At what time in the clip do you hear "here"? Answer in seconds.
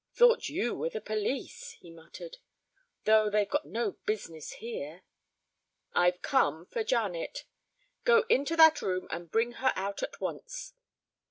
4.53-5.03